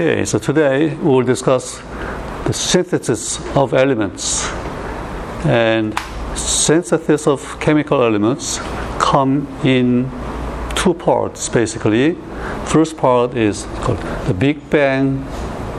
[0.00, 1.78] Okay, so today we will discuss
[2.46, 4.46] the synthesis of elements.
[5.44, 5.92] And
[6.36, 8.58] synthesis of chemical elements
[9.00, 10.08] come in
[10.76, 12.16] two parts basically.
[12.66, 13.98] First part is called
[14.28, 15.24] the Big Bang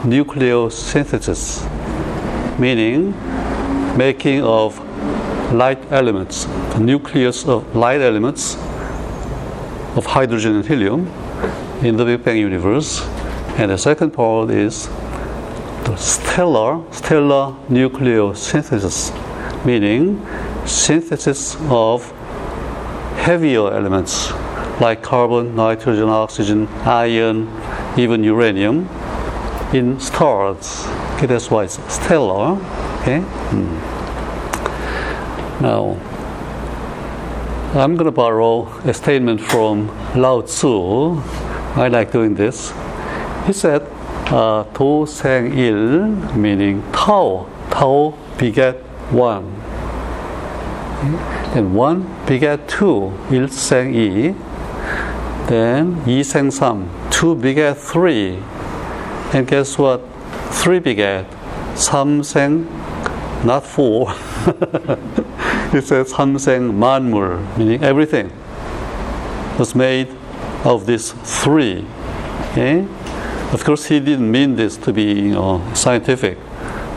[0.03, 1.63] nucleosynthesis,
[2.59, 3.15] meaning
[3.97, 4.77] making of
[5.53, 6.43] light elements,
[6.73, 8.57] the nucleus of light elements
[9.95, 11.07] of hydrogen and helium
[11.81, 12.99] in the Big Bang universe
[13.59, 14.87] and the second part is
[15.83, 19.11] the stellar, stellar nucleosynthesis,
[19.65, 20.25] meaning
[20.65, 22.09] synthesis of
[23.17, 24.31] heavier elements
[24.79, 27.49] like carbon, nitrogen, oxygen, iron,
[27.97, 28.87] even uranium
[29.73, 30.85] in stars.
[31.15, 32.57] Okay, that's why it's stellar.
[33.01, 33.19] Okay.
[33.19, 33.75] Hmm.
[35.61, 35.99] Now,
[37.77, 41.17] I'm going to borrow a statement from Lao Tzu.
[41.75, 42.71] I like doing this.
[43.49, 43.81] He said,
[44.29, 46.05] uh, Sang Il,
[46.37, 47.49] meaning Tao.
[47.71, 48.75] Tao beget
[49.09, 49.55] one.
[51.57, 54.35] And one beget two, Il Sang Yi.
[55.47, 58.37] Then Yi Sang Sam, two beget three.
[59.33, 60.03] And guess what?
[60.51, 61.25] Three beget
[61.73, 62.67] Sam Sang,
[63.43, 64.11] not four.
[65.71, 68.31] he said Sam Manmul, meaning everything
[69.57, 70.07] was made
[70.63, 71.83] of these three.
[72.51, 72.85] Okay?
[73.51, 76.37] Of course, he didn't mean this to be you know, scientific,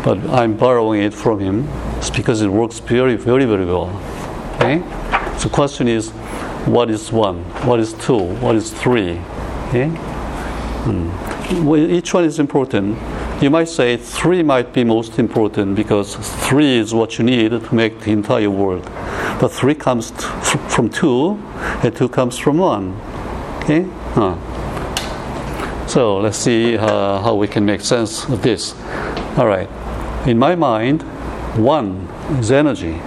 [0.05, 1.69] but I'm borrowing it from him
[2.03, 3.89] it's because it works very, very, very well.
[4.56, 4.83] Okay?
[5.39, 6.11] So, the question is,
[6.67, 7.44] what is one?
[7.64, 8.19] What is two?
[8.19, 9.20] What is three?
[9.69, 9.86] Okay?
[10.83, 11.64] Hmm.
[11.64, 12.98] Well, each one is important.
[13.41, 17.75] You might say three might be most important because three is what you need to
[17.75, 18.84] make the entire world.
[19.41, 20.27] But three comes t-
[20.69, 21.41] from two,
[21.84, 23.00] and two comes from one.
[23.62, 23.87] Okay?
[24.14, 24.34] Huh.
[25.93, 28.75] So let's see uh, how we can make sense of this.
[29.37, 29.69] All right.
[30.27, 31.03] In my mind,
[31.55, 32.09] one
[32.41, 32.99] is energy.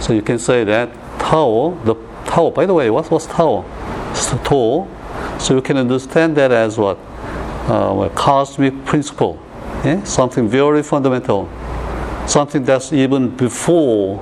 [0.00, 1.94] So you can say that Tao, the
[2.26, 3.64] Tao, by the way, what was Tao?
[4.10, 4.88] It's Tao.
[5.38, 6.96] So you can understand that as what?
[7.68, 9.40] Uh, well, cosmic principle.
[9.84, 10.02] Yeah?
[10.02, 11.48] Something very fundamental.
[12.26, 14.16] Something that's even before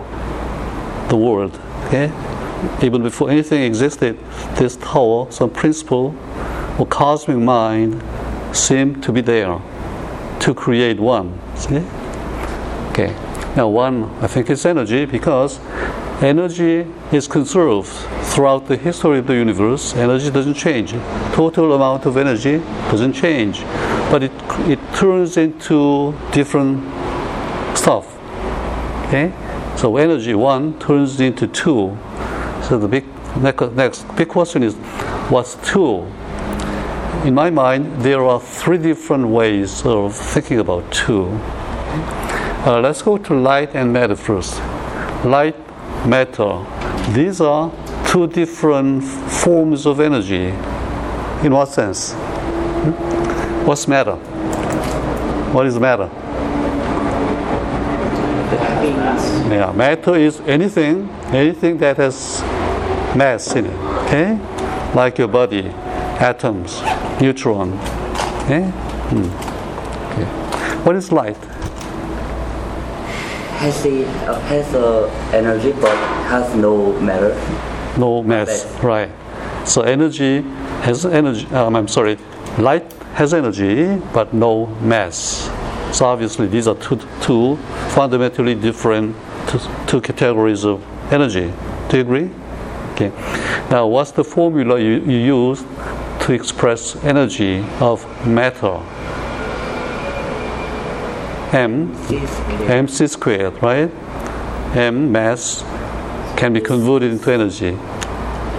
[1.08, 1.58] the world.
[1.86, 2.12] Okay?
[2.82, 4.18] Even before anything existed,
[4.56, 6.14] this Tao, some principle
[6.78, 8.02] or cosmic mind
[8.56, 9.60] seem to be there
[10.40, 11.38] to create one.
[11.56, 11.82] See?
[12.90, 13.14] Okay.
[13.56, 15.58] Now, one, I think, is energy because
[16.22, 17.88] energy is conserved
[18.22, 19.94] throughout the history of the universe.
[19.94, 20.92] Energy doesn't change.
[21.32, 22.58] Total amount of energy
[22.90, 23.62] doesn't change,
[24.10, 24.32] but it
[24.68, 26.82] it turns into different
[27.76, 28.16] stuff.
[29.06, 29.32] Okay.
[29.76, 31.96] So energy one turns into two.
[32.62, 33.04] So the big
[33.74, 34.74] next big question is,
[35.30, 36.06] what's two?
[37.28, 41.26] In my mind, there are three different ways of thinking about two.
[42.64, 44.54] Uh, let's go to light and matter first.
[45.26, 45.54] Light,
[46.06, 46.64] matter.
[47.12, 47.70] These are
[48.06, 50.46] two different forms of energy.
[51.44, 52.14] In what sense?
[53.66, 54.16] What's matter?
[55.52, 56.08] What is matter?
[59.50, 62.40] Yeah, matter is anything, anything that has
[63.14, 63.78] mass in it.
[64.06, 64.38] Okay,
[64.94, 65.70] like your body,
[66.20, 66.82] atoms,
[67.20, 67.72] neutron.
[68.44, 68.62] Okay?
[69.10, 69.24] Hmm.
[70.12, 70.24] okay.
[70.84, 71.36] What is light?
[73.58, 75.96] Has the uh, has the energy but
[76.28, 77.34] has no matter.
[77.98, 79.10] No mass, right?
[79.66, 80.42] So energy
[80.82, 81.46] has energy.
[81.48, 82.18] Um, I'm sorry,
[82.58, 85.50] light has energy but no mass.
[85.92, 87.56] So obviously these are two, two
[87.90, 89.16] fundamentally different
[89.48, 91.52] two, two categories of energy.
[91.88, 92.30] Do you agree?
[92.92, 93.10] Okay.
[93.70, 95.62] Now, what's the formula you, you use
[96.28, 98.76] to express energy of matter.
[101.56, 101.96] M,
[102.68, 103.90] mc squared, right?
[104.76, 105.64] M mass
[106.36, 107.78] can be converted into energy.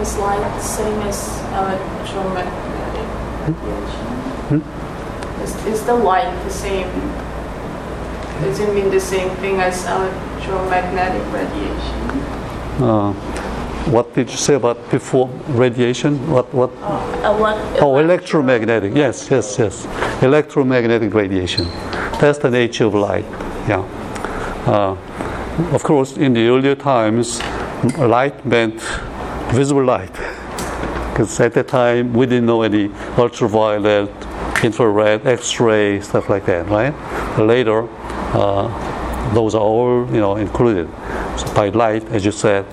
[0.01, 1.19] Is light the same as
[1.53, 3.07] electromagnetic
[3.45, 4.07] radiation?
[4.49, 5.43] Hmm?
[5.43, 6.89] Is, is the light the same?
[8.41, 12.19] Does it mean the same thing as electromagnetic radiation?
[12.81, 13.13] Uh,
[13.91, 16.15] what did you say about before radiation?
[16.31, 16.71] What what?
[17.23, 18.93] Elec- Oh, electromagnetic.
[18.95, 19.85] Yes, yes, yes.
[20.21, 21.65] Electromagnetic radiation.
[22.19, 23.25] That's the nature of light.
[23.67, 23.83] Yeah.
[24.67, 24.95] Uh,
[25.73, 27.41] of course, in the earlier times,
[27.97, 28.79] light meant
[29.53, 30.13] visible light,
[31.11, 34.09] because at that time we didn't know any ultraviolet,
[34.63, 36.93] infrared, X-ray, stuff like that, right?
[37.39, 37.87] Later,
[38.33, 40.87] uh, those are all you know included.
[41.37, 42.65] So by light, as you said,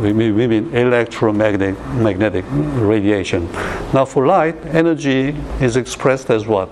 [0.00, 3.50] we mean, electromagnetic magnetic radiation.
[3.92, 6.68] Now, for light, energy is expressed as what?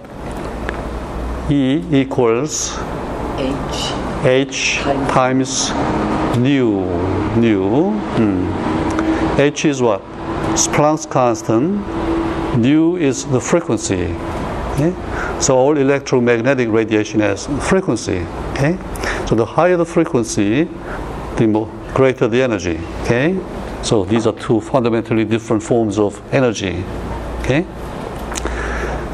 [1.51, 2.79] E equals
[3.39, 3.93] H
[4.25, 4.79] H
[5.09, 5.71] times
[6.39, 6.85] nu.
[7.37, 7.91] Nu.
[8.17, 9.41] Hmm.
[9.41, 10.01] H is what?
[10.73, 11.85] Planck's constant.
[12.57, 14.15] Nu is the frequency.
[14.73, 14.95] Okay?
[15.41, 18.25] So all electromagnetic radiation has frequency.
[18.53, 18.79] Okay?
[19.27, 20.69] So the higher the frequency,
[21.37, 22.81] the more greater the energy.
[23.03, 23.39] Okay?
[23.83, 26.85] So these are two fundamentally different forms of energy.
[27.41, 27.67] Okay?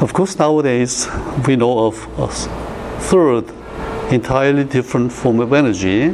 [0.01, 1.07] Of course, nowadays
[1.45, 2.27] we know of a
[3.01, 3.45] third
[4.11, 6.09] entirely different form of energy,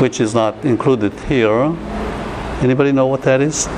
[0.00, 1.74] which is not included here.
[2.62, 3.68] Anybody know what that is?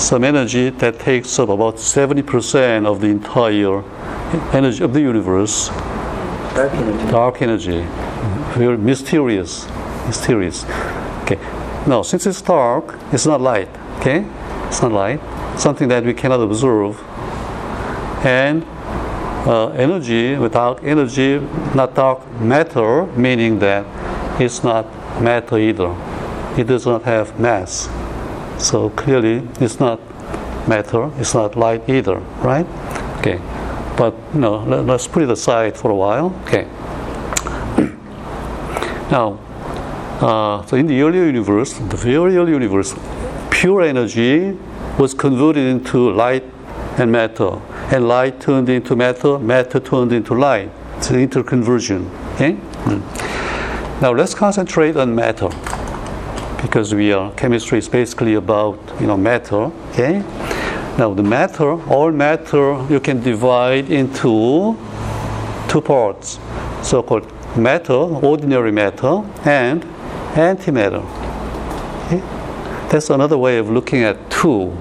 [0.00, 3.82] Some energy that takes up about 70% of the entire
[4.54, 5.70] energy of the universe,
[6.58, 7.10] dark energy.
[7.12, 7.86] dark energy.
[8.58, 9.66] Very mysterious.
[10.06, 10.64] Mysterious.
[11.22, 11.38] Okay.
[11.86, 13.68] Now, since it's dark, it's not light.
[13.98, 14.26] Okay?
[14.66, 15.20] It's not light.
[15.56, 17.00] Something that we cannot observe.
[18.24, 18.64] And
[19.46, 21.38] uh, energy without energy,
[21.74, 23.86] not dark matter, meaning that
[24.40, 24.84] it's not
[25.22, 25.94] matter either.
[26.58, 27.88] It does not have mass.
[28.58, 30.00] So clearly, it's not
[30.68, 32.66] matter, it's not light either, right?
[33.18, 33.40] Okay.
[33.98, 36.26] But know, let, us put it aside for a while.
[36.46, 36.64] Okay.
[39.10, 39.40] now,
[40.20, 42.94] uh, so in the earlier universe, the very early universe,
[43.50, 44.56] pure energy
[44.98, 46.44] was converted into light
[46.96, 47.60] and matter
[47.90, 50.70] and light turned into matter, matter turned into light.
[50.96, 52.10] It's an interconversion.
[52.34, 52.54] Okay?
[52.84, 54.02] Mm.
[54.02, 55.48] Now let's concentrate on matter
[56.60, 59.72] because we are chemistry is basically about you know matter.
[59.90, 60.22] Okay?
[60.98, 64.76] Now the matter, all matter you can divide into
[65.68, 66.40] two parts,
[66.82, 67.24] so-called
[67.56, 69.84] matter, ordinary matter, and
[70.34, 71.04] antimatter.
[72.06, 72.20] Okay?
[72.90, 74.76] That's another way of looking at two.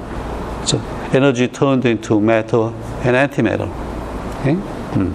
[0.65, 0.81] So
[1.13, 2.73] energy turned into matter
[3.05, 3.69] and antimatter.
[4.39, 4.55] Okay?
[4.95, 5.13] Hmm.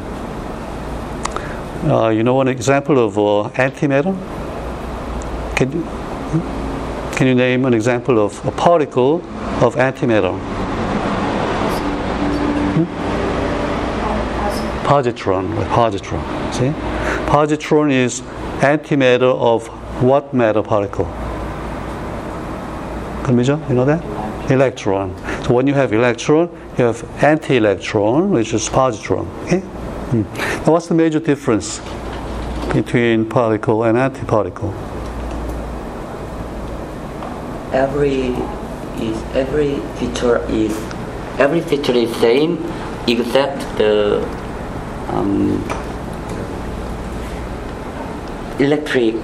[1.91, 4.15] Uh, you know one example of uh, antimatter?
[5.57, 5.83] Can you,
[7.17, 9.17] can you name an example of a particle
[9.65, 10.52] of antimatter?
[14.93, 16.21] Positron, positron.
[16.53, 16.69] See?
[17.25, 18.21] Positron is
[18.61, 19.67] antimatter of
[20.03, 21.07] what matter particle?
[23.23, 23.59] 그죠?
[23.71, 24.05] You know that?
[24.51, 25.17] Electron.
[25.45, 29.27] So when you have electron, you have anti-electron, which is positron.
[29.45, 29.61] Okay?
[29.61, 30.25] Hmm.
[30.67, 31.81] Now what's the major difference
[32.75, 34.75] between particle and antiparticle?
[37.73, 38.37] Every
[39.01, 40.77] is every feature is
[41.39, 42.59] every feature is same
[43.09, 44.21] except the
[45.09, 45.63] um,
[48.59, 49.15] electric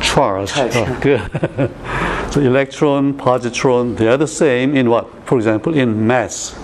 [0.00, 0.50] Charge.
[0.52, 0.72] Charge.
[0.74, 2.32] Oh, good.
[2.32, 5.08] so electron, positron, they are the same in what?
[5.26, 6.58] For example, in mass.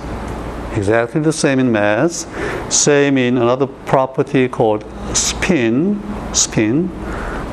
[0.75, 2.27] Exactly the same in mass.
[2.71, 6.03] Same in another property called spin.
[6.35, 6.89] Spin,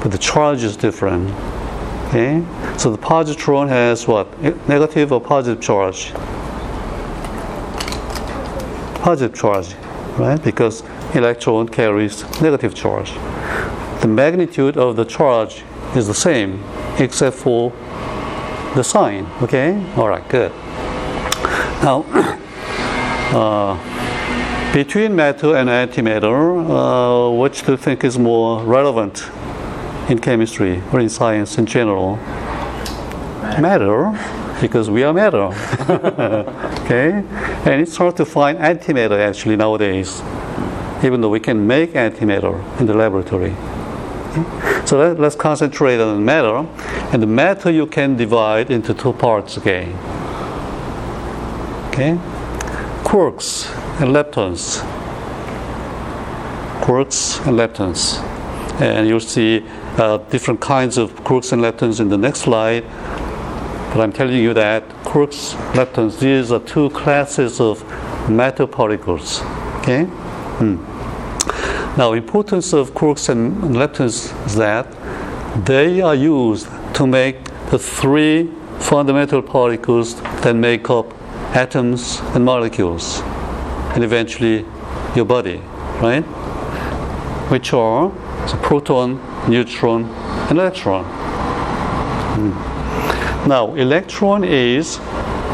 [0.02, 1.30] but the charge is different.
[2.08, 2.44] Okay.
[2.78, 4.28] So the positron has what?
[4.68, 6.14] Negative or positive charge?
[9.02, 9.74] Positive charge,
[10.18, 10.42] right?
[10.44, 10.84] Because
[11.16, 13.14] electron carries negative charge.
[14.02, 15.64] The magnitude of the charge
[15.96, 16.64] is the same
[17.00, 17.72] except for
[18.76, 19.26] the sign.
[19.42, 19.74] Okay?
[19.96, 20.52] All right, good.
[21.82, 22.06] Now,
[23.34, 26.34] uh, between matter and antimatter,
[26.68, 29.30] uh, which do you think is more relevant
[30.10, 32.18] in chemistry or in science in general?
[33.62, 34.12] Matter,
[34.60, 35.52] because we are matter.
[36.84, 37.24] okay?
[37.70, 40.22] And it's hard to find antimatter actually nowadays,
[41.04, 43.56] even though we can make antimatter in the laboratory.
[44.86, 46.68] So let, us concentrate on matter,
[47.14, 49.94] and the matter you can divide into two parts again.
[51.90, 52.18] Okay,
[53.04, 53.70] quarks
[54.02, 54.82] and leptons.
[56.82, 58.20] Quarks and leptons,
[58.82, 59.64] and you'll see
[59.98, 62.84] uh, different kinds of quarks and leptons in the next slide.
[63.94, 67.84] But I'm telling you that quarks, leptons, these are two classes of
[68.28, 69.42] matter particles.
[69.82, 70.06] Okay.
[70.58, 70.93] Hmm.
[71.96, 74.88] Now, importance of quarks and leptons is that
[75.64, 81.14] they are used to make the three fundamental particles that make up
[81.56, 83.22] atoms and molecules,
[83.94, 84.66] and eventually
[85.16, 85.58] your body,
[86.02, 86.24] right?
[87.52, 88.10] Which are
[88.50, 90.06] the proton, neutron,
[90.50, 91.06] and electron.
[92.34, 93.48] Hmm.
[93.48, 94.98] Now, electron is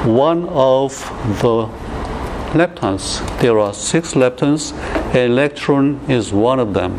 [0.06, 0.94] one of
[1.42, 1.68] the
[2.58, 3.20] leptons.
[3.42, 4.72] There are six leptons
[5.14, 6.94] electron is one of them.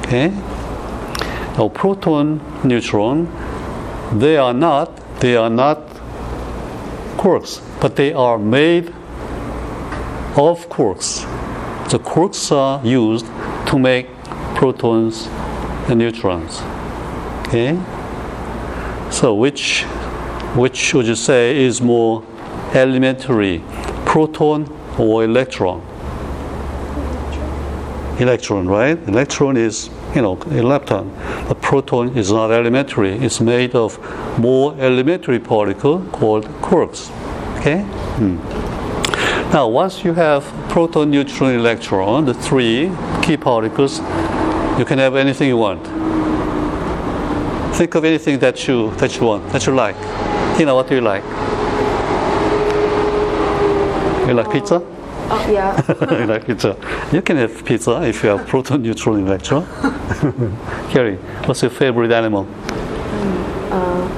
[0.00, 0.28] Okay?
[1.56, 3.28] Now proton, neutron,
[4.18, 5.88] they are not they are not
[7.16, 8.88] quarks, but they are made
[10.36, 11.24] of quarks.
[11.90, 13.26] The quarks are used
[13.66, 14.06] to make
[14.54, 15.26] protons
[15.88, 16.60] and neutrons.
[17.48, 17.76] Okay?
[19.10, 19.82] So which
[20.54, 22.22] which would you say is more
[22.74, 23.62] elementary,
[24.04, 25.87] proton or electron?
[28.18, 28.98] Electron, right?
[29.08, 31.06] Electron is you know a lepton.
[31.50, 33.12] A proton is not elementary.
[33.12, 33.98] It's made of
[34.38, 37.10] more elementary particle called quarks.
[37.58, 37.82] Okay.
[38.18, 38.36] Hmm.
[39.52, 42.90] Now, once you have proton, neutron, electron, the three
[43.22, 43.98] key particles,
[44.78, 45.86] you can have anything you want.
[47.76, 49.96] Think of anything that you that you want, that you like.
[50.58, 51.22] You know, what do you like?
[54.26, 54.97] You like pizza?
[55.30, 56.38] Oh, yeah.
[56.46, 56.76] pizza.
[57.12, 59.66] You can have pizza if you have proton, neutron, electron.
[60.90, 62.46] Carrie, what's your favorite animal?
[63.70, 64.08] Uh,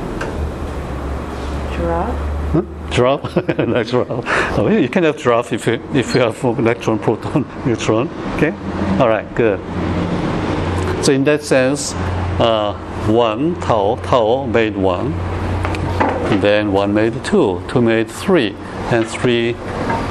[1.77, 2.31] giraffe?
[2.53, 2.63] Huh?
[2.91, 4.59] Giraffe?
[4.59, 8.09] Oh, you can have giraffe if you, if you have electron, proton, neutron.
[8.37, 8.51] Okay?
[8.99, 9.61] All right, good.
[11.05, 11.93] So in that sense,
[12.41, 12.75] uh,
[13.07, 15.13] one Tao Tao made one,
[16.41, 18.55] then one made two, two made three,
[18.91, 19.55] and three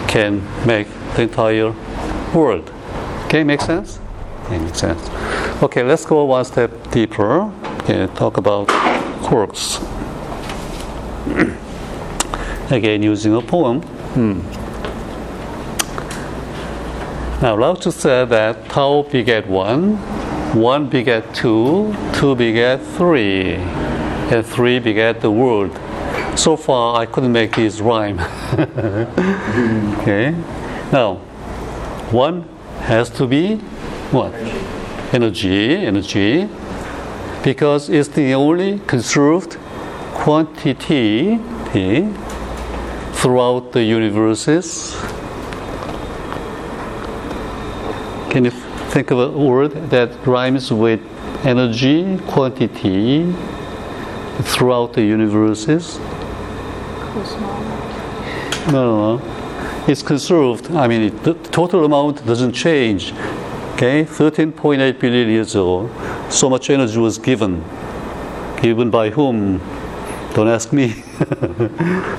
[0.09, 1.71] can make the entire
[2.33, 2.73] world.
[3.25, 3.99] Okay, make sense?
[4.43, 5.07] Okay, makes sense.
[5.61, 7.41] Okay, let's go one step deeper.
[7.81, 8.67] Okay, talk about
[9.21, 9.79] quarks.
[12.71, 13.81] Again, using a poem.
[14.15, 14.39] Hmm.
[17.41, 19.95] Now, Lao Tzu said that Tao beget one,
[20.55, 23.53] one beget two, two beget three,
[24.33, 25.79] and three beget the world.
[26.36, 28.19] So far, I couldn't make these rhyme.
[30.00, 30.31] okay.
[30.91, 31.15] Now,
[32.12, 32.43] one
[32.79, 33.57] has to be
[34.12, 34.33] what?
[35.13, 36.50] Energy, energy,
[37.43, 39.57] because it's the only conserved
[40.13, 41.38] quantity
[43.13, 44.95] throughout the universes.
[48.31, 48.51] Can you
[48.91, 51.00] think of a word that rhymes with
[51.45, 53.31] energy, quantity
[54.41, 56.00] throughout the universes?
[58.67, 59.85] No, no, no.
[59.87, 60.71] It's conserved.
[60.71, 63.11] I mean, it, the total amount doesn't change.
[63.73, 65.89] Okay, 13.8 billion years ago,
[66.29, 67.63] so much energy was given.
[68.61, 69.59] Given by whom?
[70.35, 71.03] Don't ask me.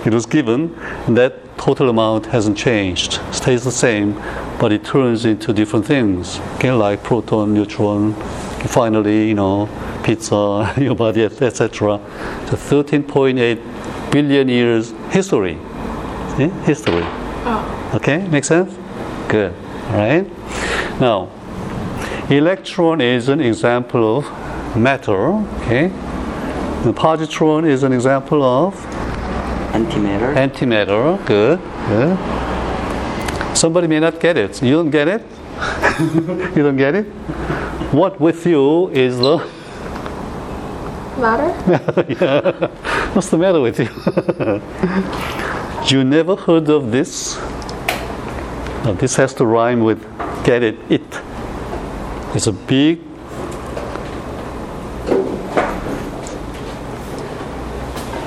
[0.05, 0.75] it was given,
[1.07, 3.21] and that total amount hasn't changed.
[3.31, 4.15] Stays the same,
[4.59, 6.41] but it turns into different things.
[6.57, 8.15] Okay, like proton, neutron,
[8.67, 9.69] finally, you know,
[10.03, 12.01] pizza, your body, etc.
[12.49, 13.80] So 13.8
[14.11, 15.57] billion years history.
[16.37, 16.49] See?
[16.65, 17.03] History.
[17.05, 18.77] Oh, Okay, make sense?
[19.29, 19.53] Good.
[19.89, 20.27] All right.
[21.01, 21.29] Now,
[22.29, 25.33] electron is an example of matter.
[25.63, 25.89] Okay.
[26.85, 28.75] The positron is an example of
[29.73, 30.35] Antimatter.
[30.35, 31.25] antimatter.
[31.27, 31.61] Good.
[31.89, 33.57] Good.
[33.57, 34.63] Somebody may not get it.
[34.63, 35.23] You don't get it.
[36.57, 37.05] you don't get it.
[37.93, 39.39] What with you is the
[41.19, 42.71] matter?
[43.13, 43.89] What's the matter with you?
[45.97, 47.37] you never heard of this?
[48.85, 50.01] Now, this has to rhyme with
[50.45, 51.03] get it, it.
[52.35, 53.01] It's a big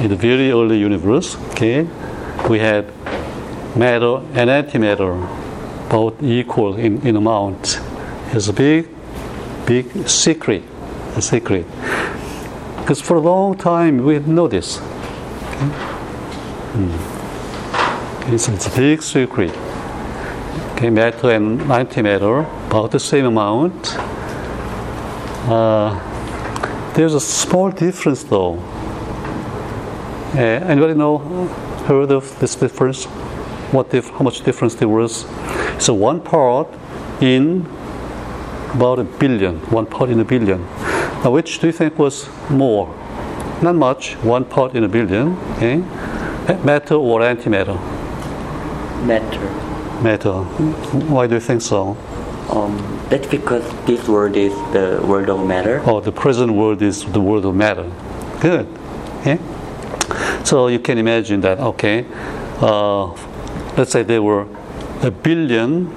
[0.04, 1.88] in the very early universe, okay,
[2.50, 2.86] we had
[3.74, 5.16] matter and antimatter
[5.90, 7.80] both equal in, in amount.
[8.34, 8.90] It's a big,
[9.66, 10.64] big secret,
[11.16, 11.66] a secret.
[12.84, 14.82] Because for a long time we know this.
[18.24, 18.38] Okay?
[18.38, 19.56] So it's a big secret.
[20.74, 23.96] Okay, matter and antimatter about the same amount.
[25.48, 25.98] Uh,
[26.94, 28.56] there's a small difference though.
[30.36, 31.20] Uh, anybody know,
[31.88, 33.06] heard of this difference?
[33.72, 35.26] What dif- how much difference there was?
[35.80, 36.68] So one part
[37.22, 37.66] in
[38.74, 40.68] about a billion, one part in a billion.
[41.24, 42.88] Now, which do you think was more?
[43.62, 45.38] Not much, one part in a billion.
[45.54, 45.78] Okay,
[46.64, 47.80] matter or antimatter?
[49.06, 49.40] Matter.
[50.04, 50.44] Matter.
[51.08, 51.96] Why do you think so?
[52.50, 55.82] Um, that's because this world is the world of matter.
[55.86, 57.90] Oh, the present world is the world of matter.
[58.42, 58.68] Good.
[59.22, 59.40] Okay.
[60.44, 61.58] So you can imagine that.
[61.60, 62.06] Okay.
[62.60, 63.14] Uh,
[63.78, 64.46] let's say there were
[65.02, 65.88] a billion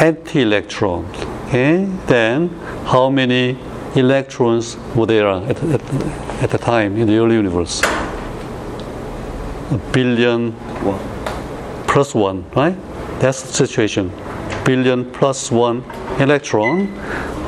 [0.00, 1.37] anti-electrons.
[1.48, 1.86] Okay.
[2.06, 2.50] Then
[2.84, 3.56] how many
[3.94, 5.82] electrons were there at, at,
[6.42, 7.80] at the time in the early universe?
[9.72, 10.52] A billion
[11.86, 12.76] plus one, right?
[13.20, 14.12] That's the situation.
[14.66, 15.84] Billion plus one
[16.20, 16.88] electron,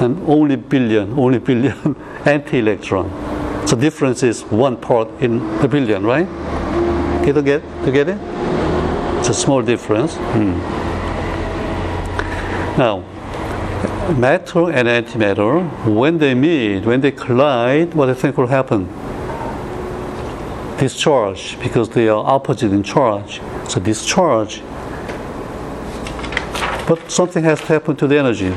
[0.00, 3.68] and only billion, only billion anti-electron.
[3.68, 6.26] So difference is one part in a billion, right?
[7.22, 8.18] Get to get to get it?
[9.18, 10.16] It's a small difference.
[10.16, 10.52] Hmm.
[12.78, 13.04] Now,
[14.12, 18.86] matter and antimatter, when they meet, when they collide, what do you think will happen?
[20.78, 23.40] Discharge, because they are opposite in charge.
[23.68, 24.62] So discharge.
[26.86, 28.52] But something has to happen to the energy.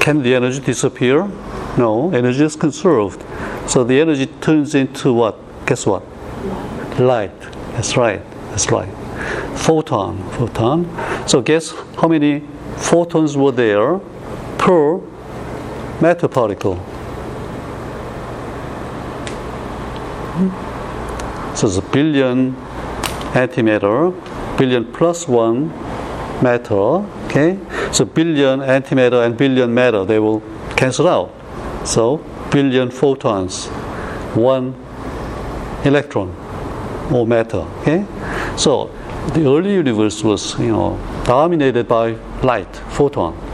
[0.00, 1.28] Can the energy disappear?
[1.76, 3.22] No, energy is conserved.
[3.68, 5.36] So the energy turns into what?
[5.66, 6.02] Guess what?
[6.98, 7.38] Light.
[7.72, 8.22] That's right.
[8.50, 8.88] That's right.
[9.56, 10.18] Photon.
[10.32, 11.28] Photon.
[11.28, 12.42] So guess how many
[12.76, 14.00] photons were there
[14.58, 15.00] per
[16.00, 16.76] matter particle?
[21.54, 22.54] So it's a billion
[23.32, 24.12] antimatter,
[24.56, 25.68] billion plus one
[26.42, 27.04] matter.
[27.26, 27.58] Okay,
[27.92, 30.42] so billion antimatter and billion matter they will
[30.76, 31.32] cancel out.
[31.84, 32.18] So
[32.50, 33.66] billion photons,
[34.34, 34.74] one
[35.84, 36.34] electron
[37.12, 37.66] or matter.
[37.80, 38.06] Okay,
[38.56, 38.90] so
[39.34, 42.12] the early universe was you know dominated by
[42.42, 43.47] light, photon.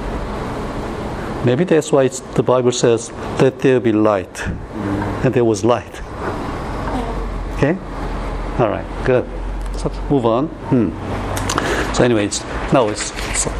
[1.44, 4.42] Maybe that's why the Bible says, "Let there be light,"
[5.24, 6.00] and there was light.
[7.56, 7.76] Okay.
[8.58, 9.24] All right, good.
[9.76, 10.46] So move on.
[10.70, 10.90] Hmm.
[11.94, 13.12] So, anyways, now it's.
[13.38, 13.50] So,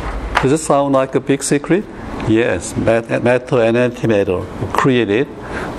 [0.42, 1.84] does it sound like a big secret?
[2.28, 5.28] Yes, matter and antimatter created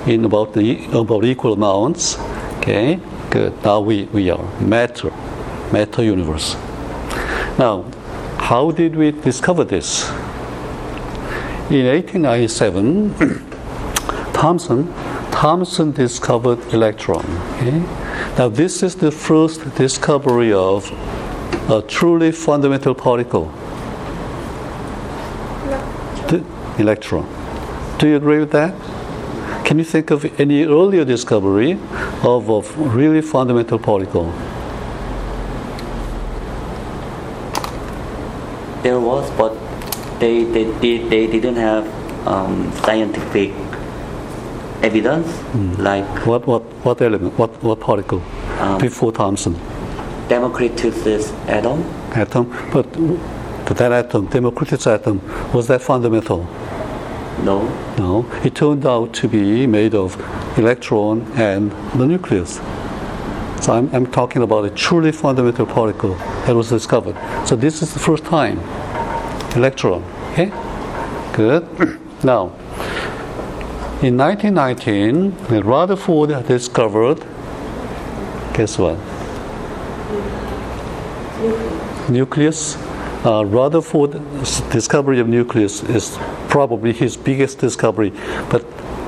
[0.06, 2.18] in about the about equal amounts.
[2.58, 3.52] Okay, good.
[3.64, 5.10] Now we, we are matter,
[5.72, 6.54] matter universe.
[7.58, 7.84] Now,
[8.38, 10.10] how did we discover this?
[11.68, 13.14] In 1897,
[14.32, 14.92] Thomson
[15.36, 17.22] Thomson discovered electron.
[17.56, 17.80] Okay?
[18.38, 20.90] Now, this is the first discovery of
[21.68, 23.46] a truly fundamental particle,
[26.28, 26.42] the
[26.78, 27.26] electron.
[27.98, 28.74] Do you agree with that?
[29.66, 31.78] Can you think of any earlier discovery
[32.22, 34.32] of a really fundamental particle?
[38.82, 39.65] There was, but
[40.20, 41.86] they they, they, they didn't have
[42.26, 43.50] um, scientific
[44.82, 45.28] evidence
[45.78, 47.38] like What what what element?
[47.38, 48.22] What what particle?
[48.60, 49.54] Um, Before Thomson,
[50.28, 51.82] Democritus's atom.
[52.14, 52.46] atom.
[52.72, 52.86] But
[53.76, 55.20] that atom, Democritus atom,
[55.52, 56.44] was that fundamental?
[57.44, 60.16] No, No, it turned out to be made of
[60.56, 62.60] electron and the nucleus.
[63.60, 66.14] So I'm, I'm talking about a truly fundamental particle
[66.46, 67.16] that was discovered.
[67.46, 68.58] So this is the first time.
[69.56, 70.04] Electron.
[70.32, 70.52] Okay?
[71.32, 72.00] Good.
[72.24, 72.46] Now,
[74.02, 77.24] in 1919, Rutherford discovered,
[78.54, 78.98] guess what?
[82.10, 82.76] Nucleus.
[83.24, 86.16] Uh, Rutherford's discovery of nucleus is
[86.48, 88.10] probably his biggest discovery,
[88.50, 88.64] but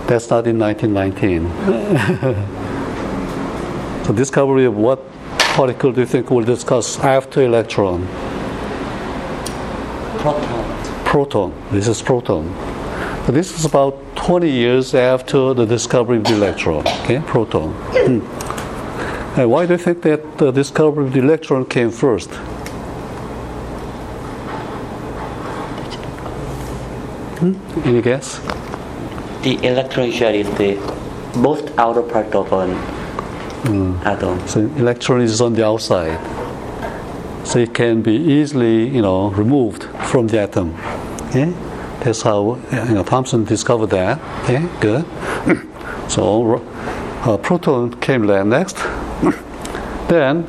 [0.06, 1.48] that's not in 1919.
[4.04, 5.00] so, discovery of what
[5.54, 8.08] particle do you think we'll discuss after electron?
[11.08, 11.54] Proton.
[11.70, 12.44] This is proton.
[13.24, 16.86] So this is about 20 years after the discovery of the electron.
[16.86, 17.72] Okay, proton.
[17.72, 19.40] Hmm.
[19.40, 22.28] And why do you think that the discovery of the electron came first?
[27.40, 27.54] Hmm?
[27.88, 28.38] Any guess?
[29.42, 30.74] The electron shell is the
[31.38, 32.76] most outer part of an
[34.04, 34.46] atom.
[34.46, 36.18] So electron is on the outside,
[37.46, 40.76] so it can be easily, you know, removed from the atom.
[41.28, 41.52] Okay,
[42.00, 44.18] that's how you know Thomson discovered that.
[44.44, 45.04] Okay, good.
[46.10, 46.56] so
[47.24, 48.76] uh, proton came next.
[50.08, 50.46] then,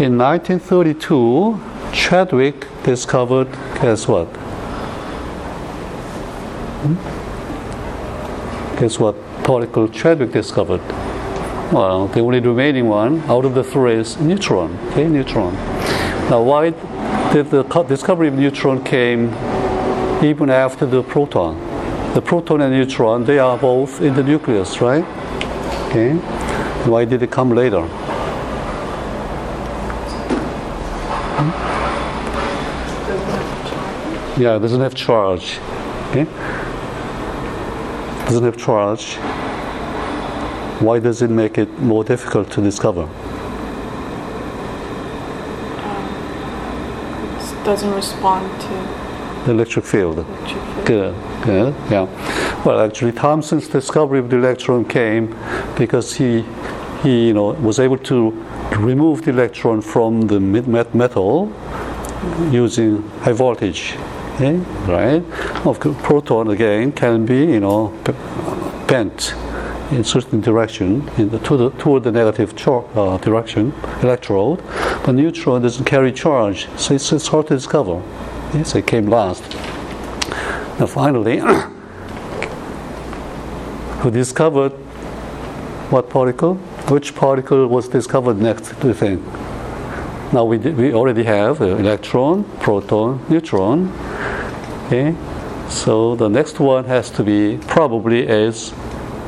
[0.00, 1.60] in 1932,
[1.92, 3.52] Chadwick discovered.
[3.80, 4.26] Guess what?
[6.82, 6.96] Hmm?
[8.80, 10.80] Guess what particle Chadwick discovered?
[11.72, 14.76] Well, the only remaining one out of the three is neutron.
[14.88, 15.54] Okay, neutron.
[16.28, 16.70] Now, why
[17.32, 19.30] did the co- discovery of neutron came
[20.22, 21.58] even after the proton?
[22.14, 25.04] The proton and neutron, they are both in the nucleus, right?
[25.88, 26.14] Okay.
[26.86, 27.88] Why did it come later?
[34.38, 35.58] Yeah, it doesn't have charge.
[36.10, 36.24] Okay.
[38.24, 39.16] Doesn't have charge.
[40.80, 43.08] Why does it make it more difficult to discover?
[47.64, 48.99] Doesn't respond to
[49.44, 50.16] The electric field.
[50.84, 52.06] Good, good, yeah.
[52.64, 55.34] Well, actually, Thomson's discovery of the electron came
[55.76, 56.44] because he,
[57.02, 58.30] he, you know, was able to
[58.78, 61.50] remove the electron from the met- met- metal
[62.50, 63.94] using high voltage.
[64.34, 65.22] Okay, right?
[65.66, 67.94] Of proton again can be, you know,
[68.86, 69.34] bent
[69.90, 73.72] in certain direction, in the, to the, toward the negative char- uh, direction,
[74.02, 74.62] electrode,
[75.04, 78.00] but neutron doesn't carry charge, so it's, it's hard to discover.
[78.50, 79.44] So it came last.
[80.80, 81.38] Now finally,
[84.00, 84.72] who discovered
[85.92, 86.56] what particle?
[86.88, 89.24] Which particle was discovered next, to you think?
[90.32, 93.92] Now we, we already have electron, proton, neutron.
[94.86, 95.14] Okay,
[95.68, 98.72] so the next one has to be probably is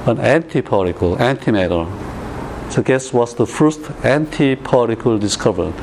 [0.07, 1.87] an antiparticle, antimatter.
[2.73, 5.75] So guess what's the first antiparticle discovered?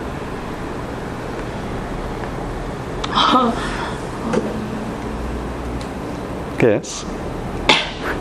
[6.60, 7.06] Guess.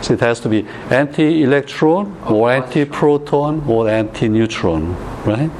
[0.01, 5.51] So it has to be anti-electron or anti-proton or anti-neutron, right?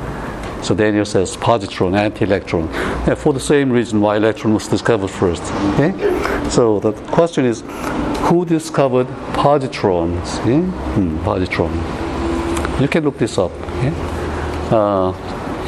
[0.64, 2.68] So Daniel says positron, anti-electron.
[3.08, 5.44] Yeah, for the same reason why electron was discovered first.
[5.74, 5.92] Okay?
[6.50, 7.64] So the question is,
[8.28, 10.38] who discovered positrons?
[10.46, 10.62] Yeah?
[10.96, 12.82] Hmm, positron.
[12.82, 13.52] You can look this up.
[13.52, 13.94] Okay?
[14.72, 15.14] Uh,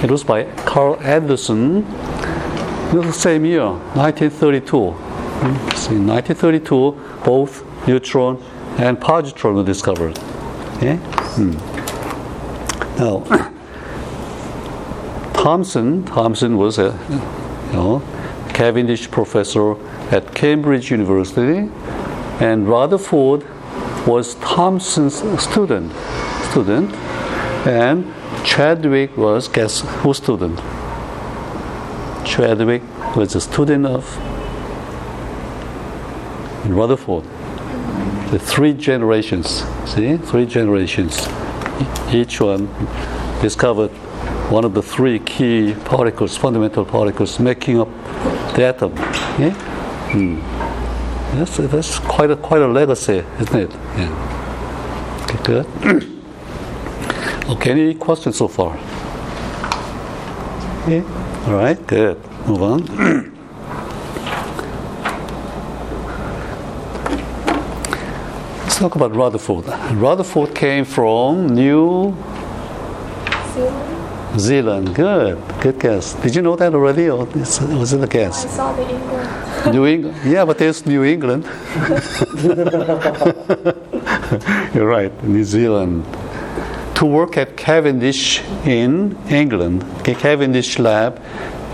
[0.04, 1.86] it was by Carl Anderson.
[2.93, 5.11] Was the same year, 1932.
[5.41, 6.91] So in 1932,
[7.25, 8.38] both neutron
[8.77, 10.15] and positron were discovered.
[10.77, 10.97] Okay?
[11.01, 11.54] Hmm.
[12.99, 13.23] Now,
[15.34, 18.04] Thomson, Thomson was a you know,
[18.54, 19.75] Cavendish professor
[20.13, 21.67] at Cambridge University,
[22.39, 23.43] and Rutherford
[24.06, 25.91] was Thomson's student.
[26.51, 26.93] Student,
[27.65, 28.06] and
[28.45, 30.60] Chadwick was guess student?
[32.27, 32.84] Chadwick
[33.15, 34.06] was a student of
[36.75, 37.23] Rutherford.
[38.31, 41.27] The three generations, see, three generations.
[42.12, 42.67] Each one
[43.41, 43.91] discovered
[44.51, 47.88] one of the three key particles, fundamental particles, making up
[48.55, 48.95] the atom.
[49.39, 49.53] Yeah?
[50.12, 50.39] Hmm.
[51.38, 53.71] That's, that's quite a quite a legacy, isn't it?
[53.97, 55.23] Yeah.
[55.23, 55.65] Okay, good.
[57.49, 58.75] okay, any questions so far?
[60.89, 61.03] Yeah.
[61.47, 62.17] All right, good.
[62.47, 63.27] Move on.
[68.81, 69.67] talk about Rutherford.
[69.93, 72.17] Rutherford came from New
[74.39, 74.95] Zealand.
[74.95, 76.15] Good, good guess.
[76.15, 78.43] Did you know that already, or was it a guess?
[78.43, 79.29] I saw the England.
[79.75, 80.17] New England.
[80.25, 81.43] Yeah, but there's New England.
[84.73, 86.03] You're right, New Zealand.
[86.95, 89.83] To work at Cavendish in England.
[89.99, 91.21] Okay, Cavendish lab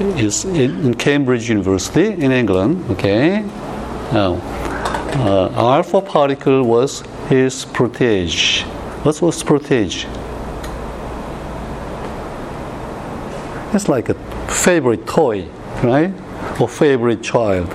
[0.01, 2.83] is in, Cambridge University in England.
[2.91, 3.45] Okay.
[4.11, 4.41] Now,
[5.17, 8.63] uh, alpha particle was his protege.
[9.03, 10.07] What was protege?
[13.73, 14.13] It's like a
[14.47, 15.47] favorite toy,
[15.83, 16.13] right?
[16.59, 17.67] Or favorite child.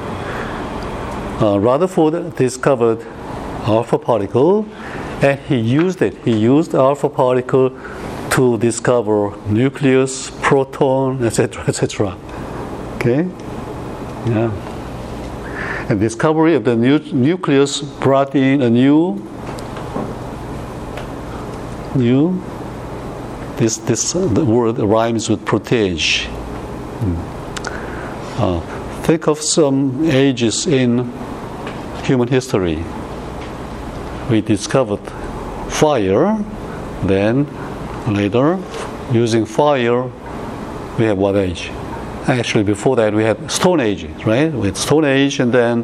[1.42, 3.04] Uh, Rutherford discovered
[3.66, 4.66] alpha particle
[5.22, 6.16] and he used it.
[6.24, 7.70] He used alpha particle
[8.30, 12.16] to discover nucleus, proton, etc., etc.
[12.96, 13.28] Okay?
[14.26, 14.71] Yeah.
[15.92, 19.20] And discovery of the nu- nucleus brought in a new,
[21.94, 22.42] new
[23.58, 26.24] this this uh, the word rhymes with protege.
[27.02, 28.40] Hmm.
[28.42, 28.60] Uh,
[29.02, 31.12] think of some ages in
[32.04, 32.82] human history.
[34.30, 35.06] We discovered
[35.68, 36.42] fire,
[37.04, 37.46] then
[38.08, 38.58] later,
[39.12, 40.04] using fire,
[40.98, 41.70] we have what age?
[42.28, 44.52] Actually, before that, we had Stone Age, right?
[44.52, 45.82] We had Stone Age and then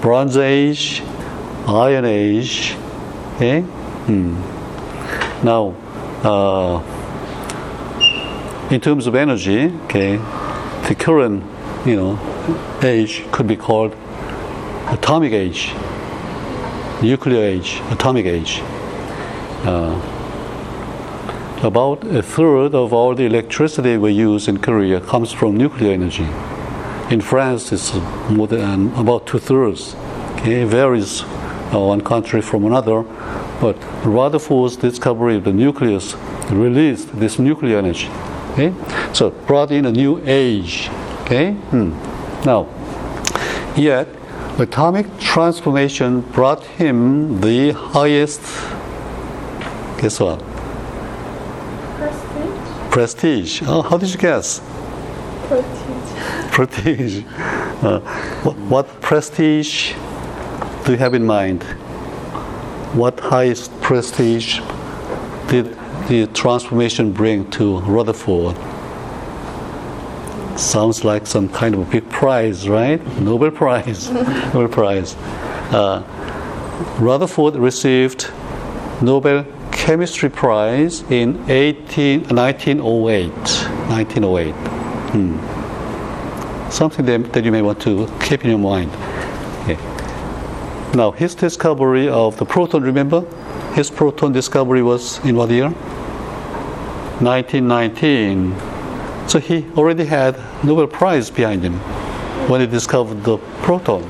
[0.00, 1.00] Bronze Age,
[1.68, 2.74] Iron Age.
[3.36, 3.60] Okay?
[3.60, 4.34] Hmm.
[5.44, 5.74] Now,
[6.24, 6.82] uh,
[8.70, 10.16] in terms of energy, okay,
[10.88, 11.44] the current,
[11.86, 12.18] you know,
[12.82, 13.94] age could be called
[14.88, 15.72] atomic age,
[17.00, 18.60] nuclear age, atomic age.
[19.64, 20.13] Uh,
[21.62, 26.28] about a third of all the electricity we use in Korea comes from nuclear energy.
[27.10, 27.94] In France, it's
[28.28, 29.94] more than about two thirds.
[30.36, 33.02] Okay, it varies uh, one country from another,
[33.60, 36.14] but Rutherford's discovery of the nucleus
[36.50, 38.08] released this nuclear energy.
[38.52, 38.74] Okay,
[39.12, 40.88] so brought in a new age.
[41.22, 41.90] Okay, hmm.
[42.44, 42.68] now
[43.76, 44.08] yet
[44.58, 48.40] atomic transformation brought him the highest.
[50.00, 50.53] Guess what?
[52.94, 53.60] Prestige.
[53.66, 54.60] Oh, how did you guess?
[55.48, 56.52] Prestige.
[56.52, 57.24] Prestige.
[57.82, 58.00] Uh,
[58.44, 59.92] what, what prestige
[60.86, 61.64] do you have in mind?
[62.94, 64.60] What highest prestige
[65.48, 65.76] did
[66.08, 68.56] the transformation bring to Rutherford?
[70.58, 73.04] Sounds like some kind of a big prize, right?
[73.20, 74.08] Nobel Prize.
[74.54, 75.14] Nobel Prize.
[75.74, 76.02] Uh,
[77.00, 78.30] Rutherford received
[79.02, 79.44] Nobel
[79.84, 83.30] Chemistry Prize in 18, 1908.
[83.30, 84.54] 1908.
[85.12, 85.36] Hmm.
[86.70, 88.90] Something that, that you may want to keep in your mind.
[89.60, 89.76] Okay.
[90.96, 93.26] Now, his discovery of the proton, remember?
[93.74, 95.68] His proton discovery was in what year?
[97.20, 98.56] 1919.
[99.28, 101.74] So he already had Nobel Prize behind him
[102.48, 104.00] when he discovered the proton.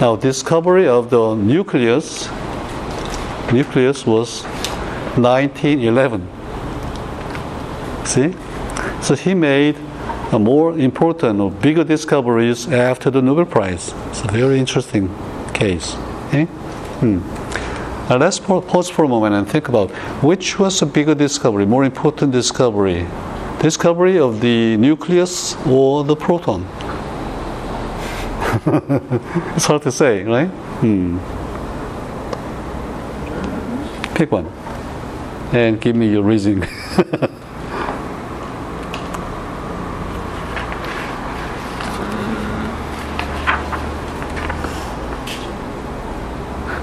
[0.00, 2.30] Now, discovery of the nucleus,
[3.52, 4.46] nucleus was
[5.16, 6.28] 1911.
[8.06, 8.34] See?
[9.02, 9.76] So he made
[10.32, 13.92] a more important or bigger discoveries after the Nobel Prize.
[14.08, 15.10] It's a very interesting
[15.52, 15.94] case.
[16.28, 16.44] Okay?
[17.00, 17.18] Hmm.
[18.08, 19.90] Now let's pause for a moment and think about
[20.22, 23.06] which was a bigger discovery, more important discovery,
[23.60, 26.62] discovery of the nucleus or the proton.
[29.56, 30.48] it's hard to say, right?
[30.80, 31.18] Hmm.
[34.14, 34.61] Pick one
[35.52, 36.62] and give me your reason.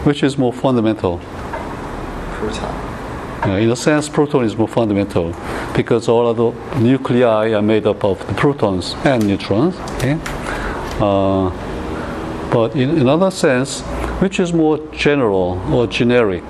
[0.05, 1.19] Which is more fundamental?
[1.19, 2.89] Proton.
[3.41, 5.33] Uh, in a sense, proton is more fundamental
[5.75, 9.75] because all of the nuclei are made up of the protons and neutrons.
[9.97, 10.19] Okay?
[10.99, 11.49] Uh,
[12.51, 13.81] but in another sense,
[14.21, 16.43] which is more general or generic?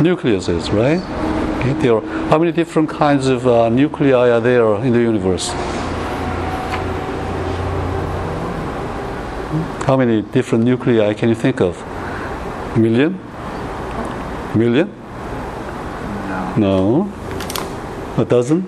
[0.00, 0.98] Nucleuses, right?
[1.60, 5.50] Okay, there are, how many different kinds of uh, nuclei are there in the universe?
[9.84, 11.76] How many different nuclei can you think of?
[12.76, 13.20] A million?
[14.54, 14.90] Million?
[16.56, 16.56] No.
[16.56, 17.12] No.
[18.16, 18.66] A dozen?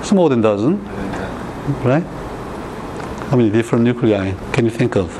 [0.00, 0.84] It's more than a dozen,
[1.82, 2.04] right?
[3.30, 5.16] How many different nuclei can you think of?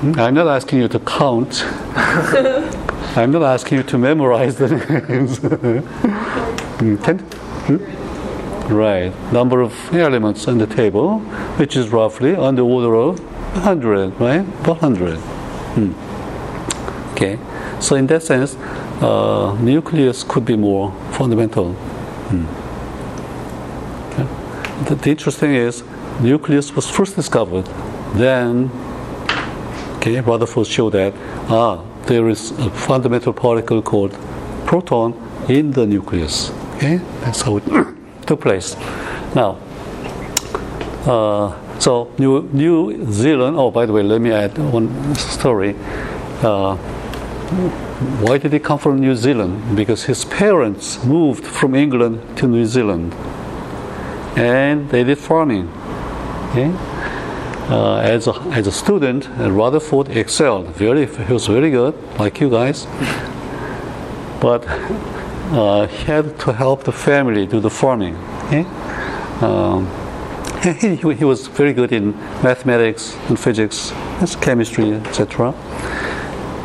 [0.00, 0.18] Hmm?
[0.18, 1.66] I'm not asking you to count.
[3.14, 5.38] I'm not asking you to memorize the names.
[6.82, 7.18] Hmm, Ten?
[7.18, 8.74] Hmm?
[8.74, 9.12] Right.
[9.32, 11.20] Number of elements on the table,
[11.58, 13.20] which is roughly on the order of
[13.54, 14.40] 100, right?
[14.66, 15.16] 100.
[15.18, 15.92] Hmm.
[17.12, 17.38] Okay.
[17.80, 18.56] So in that sense,
[19.00, 21.74] uh, nucleus could be more fundamental.
[21.74, 22.46] Hmm.
[24.10, 24.26] Okay.
[24.88, 25.84] The, the interesting is,
[26.20, 27.66] nucleus was first discovered.
[28.14, 28.70] Then,
[29.98, 31.12] okay, Rutherford showed that
[31.48, 34.12] ah, there is a fundamental particle called
[34.66, 35.14] proton
[35.48, 36.50] in the nucleus.
[36.76, 37.64] Okay, that's how it
[38.26, 38.76] took place.
[39.34, 39.58] Now,
[41.06, 43.56] uh, so New, New Zealand.
[43.56, 45.74] Oh, by the way, let me add one story.
[46.42, 46.76] Uh,
[48.20, 49.76] why did he come from New Zealand?
[49.76, 53.14] Because his parents moved from England to New Zealand,
[54.36, 55.68] and they did farming.
[56.50, 56.72] Okay?
[57.70, 60.66] Uh, as, a, as a student, uh, Rutherford excelled.
[60.68, 62.86] Very, he was very good, like you guys.
[64.40, 64.66] But
[65.52, 68.16] uh, he had to help the family do the farming.
[68.46, 68.64] Okay?
[69.40, 69.86] Um,
[70.80, 73.92] he, he, was very good in mathematics and physics,
[74.40, 75.52] chemistry, etc.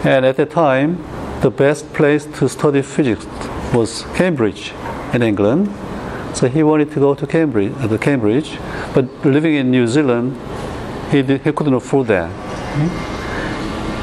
[0.03, 1.03] And at the time,
[1.41, 3.25] the best place to study physics
[3.73, 4.73] was Cambridge
[5.13, 5.69] in England.
[6.35, 8.57] So he wanted to go to Cambridge, uh, to Cambridge,
[8.93, 10.35] but living in New Zealand,
[11.11, 12.29] he, did, he couldn't afford that.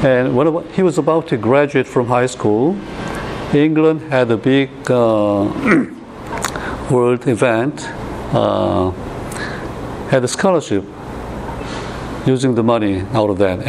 [0.03, 2.77] And when he was about to graduate from high school,
[3.53, 5.45] England had a big uh,
[6.91, 7.87] world event,
[8.33, 8.91] uh,
[10.09, 10.83] had a scholarship
[12.25, 13.59] using the money out of that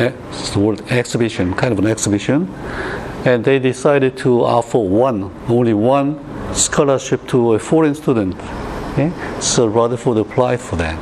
[0.47, 2.49] it's the word exhibition, kind of an exhibition,
[3.25, 6.19] and they decided to offer one, only one
[6.55, 8.35] scholarship to a foreign student.
[8.93, 9.13] Okay?
[9.41, 10.97] So Rutherford applied for that.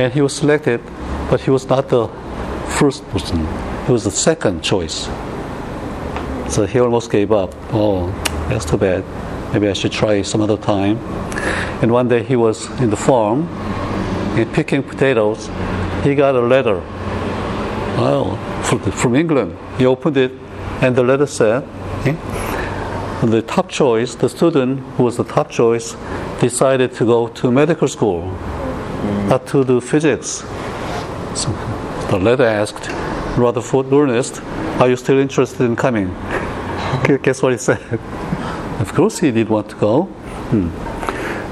[0.00, 0.80] And he was selected,
[1.28, 2.08] but he was not the
[2.78, 3.46] first person.
[3.84, 5.10] He was the second choice.
[6.48, 7.54] So he almost gave up.
[7.70, 8.06] Oh,
[8.48, 9.04] that's too bad.
[9.52, 10.96] Maybe I should try some other time.
[11.82, 13.46] And one day he was in the farm,
[14.38, 15.50] and picking potatoes.
[16.02, 16.80] He got a letter.
[17.98, 19.58] Well, from England.
[19.76, 20.32] He opened it,
[20.80, 21.62] and the letter said,
[21.98, 22.16] okay,
[23.26, 25.94] the top choice, the student who was the top choice,
[26.40, 28.22] decided to go to medical school,
[29.30, 30.42] not to do physics.
[31.34, 31.52] So
[32.10, 32.88] the letter asked
[33.38, 34.42] Rather Rutherford Ernest,
[34.80, 36.08] "Are you still interested in coming?"
[37.22, 37.78] Guess what he said?
[38.80, 40.04] Of course, he did want to go.
[40.50, 40.68] Hmm.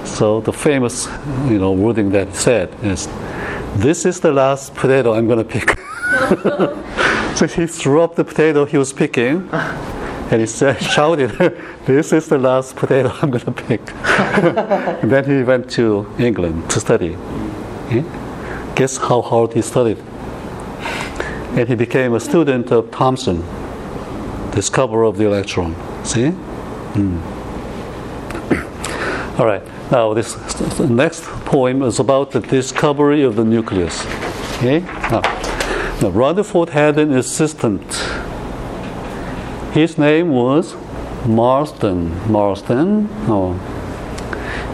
[0.06, 1.06] So the famous,
[1.46, 3.06] you know, wording that he said is,
[3.76, 5.78] "This is the last potato I'm going to pick."
[7.36, 9.48] so he threw up the potato he was picking,
[10.30, 11.30] and he said, shouted,
[11.86, 13.84] "This is the last potato I'm going to pick."
[15.12, 17.16] then he went to England to study.
[18.74, 19.98] Guess how hard he studied?
[21.58, 23.42] and he became a student of Thomson,
[24.52, 25.74] discoverer of the electron.
[26.04, 26.30] See?
[26.94, 27.20] Mm.
[29.40, 29.62] All right.
[29.90, 30.36] Now, this
[30.78, 34.04] next poem is about the discovery of the nucleus.
[34.58, 34.80] Okay?
[35.10, 35.22] Now,
[36.00, 37.82] now Rutherford had an assistant.
[39.72, 40.76] His name was
[41.26, 42.30] Marsden.
[42.30, 43.08] Marsden?
[43.26, 43.54] No.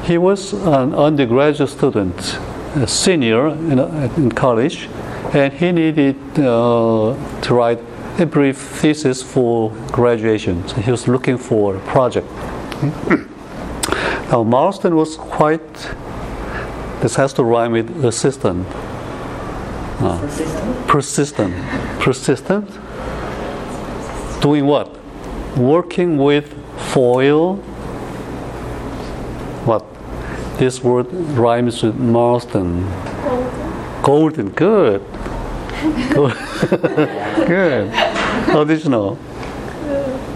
[0.04, 2.38] He was an undergraduate student,
[2.74, 3.78] a senior in,
[4.16, 4.88] in college,
[5.32, 7.80] and he needed uh, to write
[8.18, 10.66] a brief thesis for graduation.
[10.68, 12.26] So he was looking for a project.
[14.30, 15.74] now, Marsden was quite,
[17.00, 18.66] this has to rhyme with assistant.
[20.00, 20.18] Uh,
[20.86, 21.54] persistent.
[22.00, 22.68] Persistent.
[24.40, 24.96] Doing what?
[25.56, 26.52] Working with
[26.92, 27.56] foil.
[29.64, 29.93] What?
[30.58, 32.88] This word rhymes with Marsden.
[34.02, 34.50] Golden.
[34.50, 35.02] Good.
[36.10, 36.36] Good.
[37.46, 37.90] Good.
[37.90, 39.16] How did you know?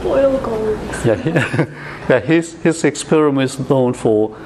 [0.02, 0.78] Foil gold.
[1.04, 1.30] Yeah, he,
[2.08, 4.36] yeah his, his experiment is known for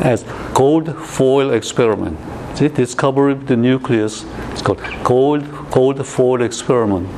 [0.00, 2.18] as gold foil experiment.
[2.56, 4.24] See, discovery of the nucleus.
[4.50, 7.08] It's called gold gold foil experiment.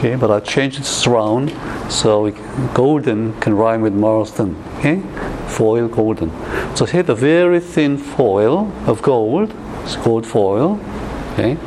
[0.00, 1.52] Okay, but I changed this around
[1.90, 2.30] so
[2.72, 4.56] golden can rhyme with Marsden.
[4.78, 5.02] Okay,
[5.46, 6.30] foil golden.
[6.74, 9.52] So he had a very thin foil of gold.
[9.82, 10.80] It's gold foil.
[11.34, 11.58] Okay,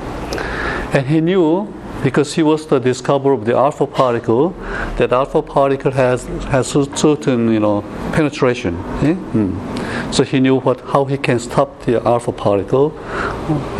[0.97, 4.49] and he knew because he was the discoverer of the alpha particle
[4.97, 8.77] that alpha particle has has certain you know penetration.
[9.03, 9.13] Eh?
[9.33, 9.72] Mm.
[10.13, 12.95] So he knew what how he can stop the alpha particle,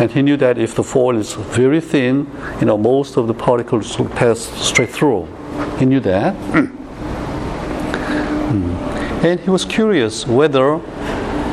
[0.00, 2.26] and he knew that if the foil is very thin,
[2.58, 5.28] you know most of the particles will pass straight through.
[5.78, 6.34] He knew that.
[6.34, 6.80] Mm.
[9.24, 10.78] And he was curious whether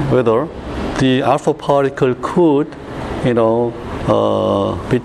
[0.09, 0.47] whether
[0.99, 2.75] the alpha particle could,
[3.23, 3.71] you know,
[4.07, 4.97] uh, be,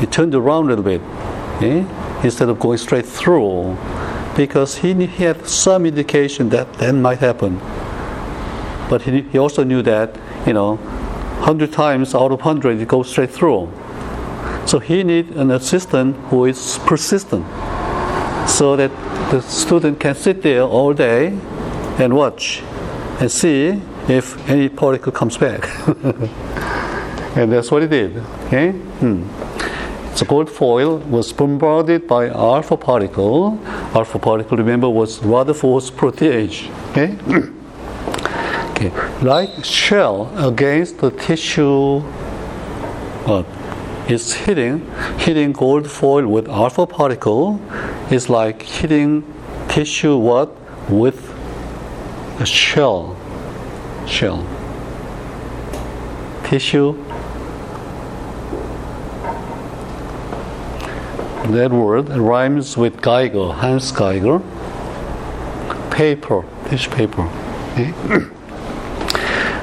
[0.00, 1.02] be turned around a little bit
[1.62, 1.84] eh?
[2.24, 3.76] instead of going straight through,
[4.36, 7.60] because he, he had some indication that that might happen.
[8.92, 13.08] But he, he also knew that, you know, 100 times out of 100 it goes
[13.08, 13.72] straight through.
[14.66, 17.46] So he need an assistant who is persistent
[18.46, 18.90] so that
[19.30, 21.28] the student can sit there all day
[21.98, 22.62] and watch
[23.18, 25.70] and see if any particle comes back.
[27.34, 28.18] and that's what he did.
[28.48, 28.72] Okay?
[28.72, 29.24] Hmm.
[30.14, 33.58] So gold foil was bombarded by alpha particle.
[33.94, 36.68] Alpha particle, remember, was Rutherford's proteage.
[36.90, 37.16] Okay?
[38.86, 39.24] okay.
[39.24, 42.02] Like shell against the tissue,
[43.26, 43.44] uh,
[44.08, 47.60] it's hitting hitting gold foil with alpha particle
[48.10, 49.22] is like hitting
[49.68, 50.50] tissue what?
[50.90, 51.32] With
[52.40, 53.16] a shell
[54.06, 54.46] shell.
[56.44, 56.96] Tissue.
[61.52, 64.40] That word rhymes with Geiger Hans Geiger.
[65.90, 67.28] Paper tissue paper.
[67.72, 68.24] Okay?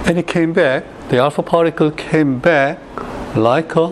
[0.05, 2.79] and it came back the alpha particle came back
[3.35, 3.91] like a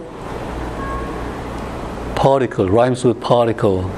[2.15, 3.89] particle rhymes with particle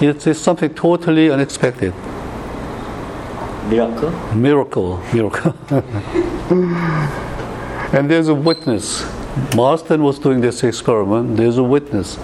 [0.00, 1.92] it's, it's something totally unexpected
[3.68, 4.10] Miracle?
[4.34, 5.54] miracle, miracle.
[7.92, 9.04] and there's a witness.
[9.54, 11.36] Marsden was doing this experiment.
[11.36, 12.18] There's a witness.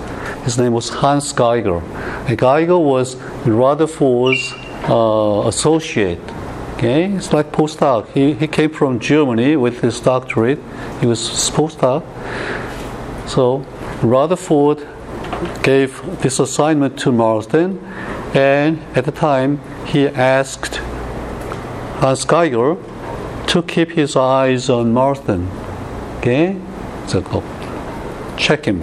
[0.44, 1.80] His name was Hans Geiger.
[2.26, 4.54] And Geiger was Rutherford's
[4.88, 6.18] uh, associate.
[6.74, 8.08] Okay, it's like postdoc.
[8.12, 10.58] He, he came from Germany with his doctorate.
[11.00, 12.02] He was postdoc.
[13.28, 13.64] So
[14.02, 14.86] Rutherford
[15.62, 17.78] gave this assignment to Marsden,
[18.34, 20.76] and at the time he asked
[22.00, 22.76] Hans Geiger
[23.46, 25.48] to keep his eyes on Marsden.
[26.18, 26.60] Okay?
[27.06, 27.42] So go
[28.36, 28.82] check him,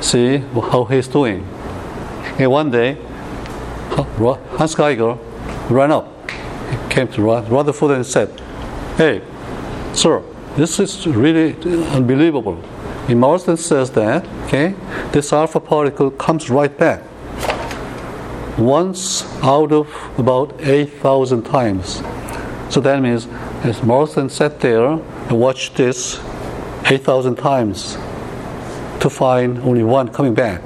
[0.00, 1.46] see how he's doing.
[2.38, 2.96] And one day,
[4.56, 5.16] Hans Geiger
[5.68, 6.06] ran up,
[6.90, 8.28] came to Rutherford and said,
[8.96, 9.22] Hey,
[9.94, 10.22] sir,
[10.56, 11.54] this is really
[11.88, 12.62] unbelievable.
[13.08, 14.74] Marsden says that, okay,
[15.10, 17.02] this alpha particle comes right back
[18.58, 19.88] once out of
[20.18, 22.02] about 8,000 times.
[22.68, 23.26] So that means
[23.64, 26.20] as Marsden sat there and watched this
[26.84, 27.94] 8,000 times
[29.00, 30.62] to find only one coming back.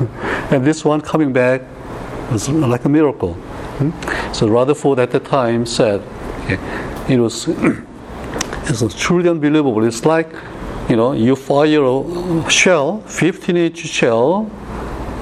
[0.52, 1.62] and this one coming back
[2.30, 3.36] was like a miracle.
[3.78, 4.32] Hmm?
[4.32, 6.02] So Rutherford at the time said,
[7.08, 7.48] it was
[8.68, 9.84] it's truly unbelievable.
[9.84, 10.30] It's like,
[10.88, 14.50] you know, you fire a shell, 15 inch shell,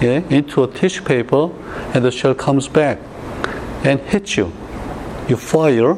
[0.00, 1.50] yeah, into a tissue paper,
[1.94, 2.98] and the shell comes back
[3.84, 4.52] and hits you.
[5.28, 5.92] You fire,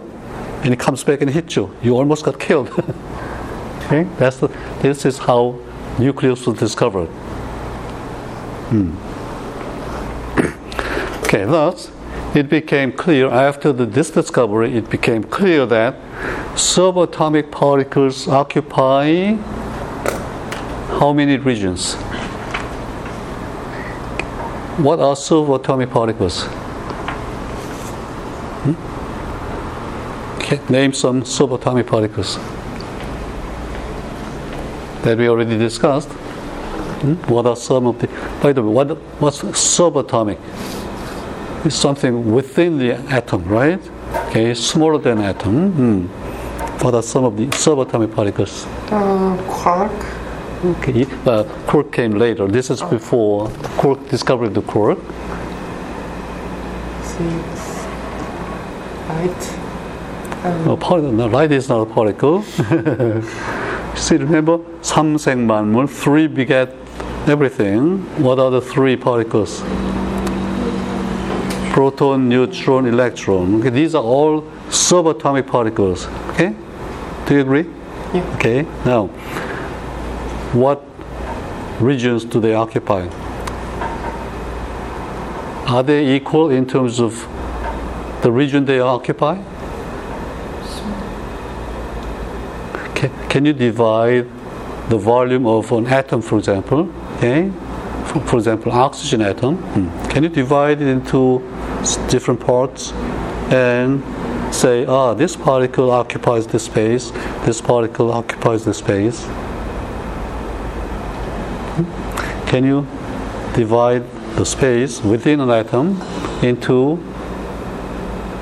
[0.62, 1.74] and it comes back and hits you.
[1.82, 2.68] You almost got killed.
[3.84, 4.48] okay, that's the,
[4.80, 5.58] this is how
[5.98, 7.08] nucleus was discovered.
[8.70, 8.96] Hmm.
[11.32, 11.90] Okay, thus,
[12.34, 15.94] it became clear after the, this discovery, it became clear that
[16.54, 19.34] subatomic particles occupy
[20.98, 21.94] how many regions?
[24.78, 26.44] What are subatomic particles?
[28.64, 28.72] Hmm?
[30.72, 32.36] Name some subatomic particles
[35.02, 36.08] that we already discussed.
[36.08, 37.14] Hmm?
[37.32, 38.06] What are some of the?
[38.42, 40.38] By the way, what what's subatomic?
[41.65, 43.81] It's something within the atom, right?
[44.27, 45.71] Okay, smaller than atom.
[45.71, 46.07] Hmm.
[46.83, 48.65] What are some of the subatomic particles?
[48.91, 49.91] Uh, quark.
[50.63, 52.47] Okay, uh, quark came later.
[52.47, 54.99] This is before quark discovery of the quark.
[57.03, 57.85] Six.
[59.09, 59.57] Light.
[60.43, 62.43] And 어, 파, no, light is not a particle.
[63.95, 64.59] See, remember?
[64.81, 66.69] 삼생만물, three beget
[67.27, 68.05] everything.
[68.21, 69.63] What are the three particles?
[71.72, 73.54] Proton, neutron, electron.
[73.60, 76.06] Okay, these are all subatomic particles.
[76.30, 76.54] Okay?
[77.26, 77.66] Do you agree?
[78.12, 78.34] Yeah.
[78.36, 79.06] Okay, now,
[80.52, 80.84] what
[81.80, 83.08] regions do they occupy?
[85.66, 87.26] Are they equal in terms of
[88.20, 89.36] the region they occupy?
[92.94, 94.28] Can, can you divide
[94.90, 96.92] the volume of an atom, for example?
[97.16, 97.50] Okay,
[98.04, 99.56] for, for example, oxygen atom.
[99.56, 101.42] hmm, Can you divide it into
[102.08, 102.92] different parts
[103.52, 104.02] and
[104.54, 107.10] say, ah, this particle occupies this space,
[107.44, 109.24] this particle occupies this space?
[112.46, 112.86] Can you
[113.54, 114.04] divide
[114.36, 116.00] the space within an atom
[116.42, 116.98] into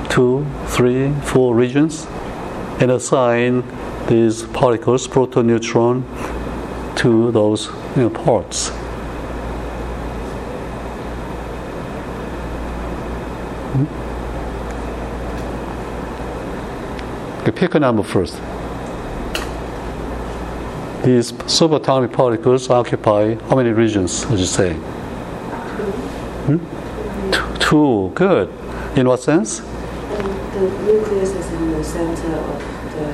[0.08, 2.06] two, three, four regions
[2.80, 3.62] and assign
[4.06, 6.04] these particles, proton, neutron,
[6.96, 7.66] to those
[7.96, 8.70] you know, parts.
[17.60, 18.36] Pick a number first.
[21.04, 24.72] These subatomic particles occupy how many regions would you say?
[26.46, 26.58] Hmm?
[27.30, 27.58] Two.
[27.58, 28.12] Two.
[28.14, 28.48] Good.
[28.96, 29.58] In what sense?
[29.58, 32.58] The nucleus is in the center of
[32.94, 33.06] the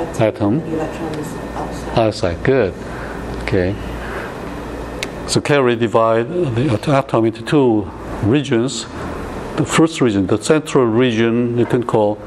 [0.00, 0.22] atom.
[0.22, 0.60] Atom.
[0.60, 1.98] The electron is outside.
[1.98, 2.74] Outside, good.
[3.42, 3.76] Okay.
[5.26, 7.82] So Carey divide the atom into two
[8.22, 8.84] regions.
[9.56, 12.18] The first region, the central region, you can call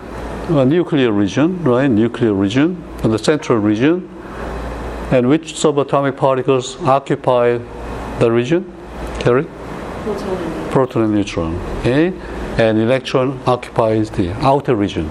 [0.50, 1.88] a nuclear region, right?
[1.88, 4.08] Nuclear region, and the central region.
[5.12, 7.60] And which subatomic particles occupy
[8.20, 8.74] the region?
[9.20, 9.46] Carey?
[10.04, 11.56] Proton and Proton and neutron.
[11.80, 12.14] Okay?
[12.58, 15.10] And electron occupies the outer region.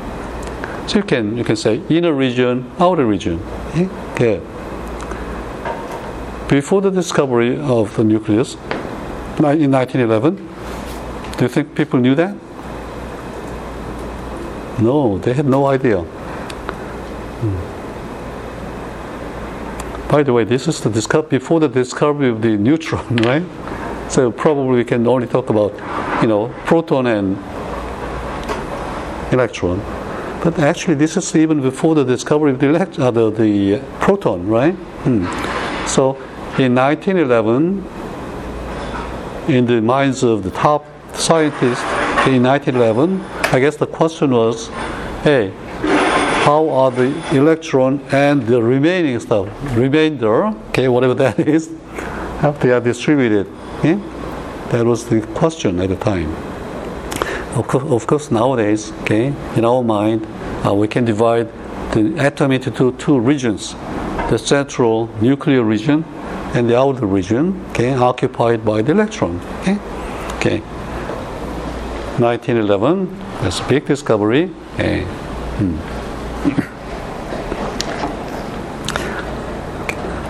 [0.88, 3.40] So you can you can say inner region, outer region.
[4.12, 4.40] Okay?
[6.48, 10.36] Before the discovery of the nucleus in 1911,
[11.36, 12.34] do you think people knew that?
[14.78, 16.02] No, they had no idea.
[17.40, 17.76] Hmm.
[20.08, 23.42] By the way, this is the discover before the discovery of the neutron, right?
[24.10, 25.72] So probably we can only talk about,
[26.22, 27.36] you know, proton and
[29.32, 29.80] electron.
[30.44, 34.46] But actually, this is even before the discovery of the, elect- uh, the, the proton,
[34.46, 34.74] right?
[34.74, 35.24] Hmm.
[35.88, 36.16] So,
[36.58, 37.84] in 1911,
[39.48, 41.82] in the minds of the top scientists
[42.26, 44.68] in 1911, I guess the question was,
[45.22, 45.52] hey,
[46.44, 51.70] how are the electron and the remaining stuff, remainder, okay, whatever that is,
[52.40, 53.46] how they are distributed?
[53.78, 53.94] Okay?
[54.70, 56.30] That was the question at the time.
[57.56, 60.26] Of course, of course nowadays, okay, in our mind,
[60.66, 61.48] uh, we can divide
[61.92, 63.74] the atom into two, two regions
[64.30, 66.04] the central nuclear region
[66.54, 69.40] and the outer region, okay, occupied by the electron.
[69.60, 69.78] Okay,
[70.36, 70.58] okay.
[72.18, 73.06] 1911,
[73.42, 74.50] that's a big discovery.
[74.74, 75.04] Okay.
[75.04, 76.72] Hmm.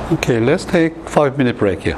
[0.07, 1.97] Okay, let's take five minute break here.